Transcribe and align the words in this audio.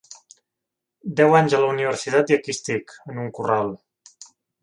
Deu 1.19 1.35
anys 1.39 1.55
a 1.57 1.59
la 1.65 1.67
universitat 1.73 2.33
i 2.33 2.37
aquí 2.37 2.55
estic, 2.55 2.97
en 3.15 3.23
un 3.27 3.31
corral. 3.39 3.73